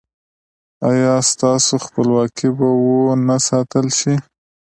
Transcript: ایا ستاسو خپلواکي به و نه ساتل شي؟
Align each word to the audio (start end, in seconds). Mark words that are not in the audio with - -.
ایا 0.89 1.13
ستاسو 1.31 1.73
خپلواکي 1.85 2.49
به 2.57 2.67
و 2.83 2.85
نه 3.27 3.37
ساتل 3.47 3.85
شي؟ 3.99 4.13